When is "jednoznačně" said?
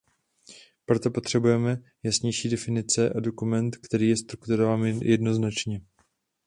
4.83-5.81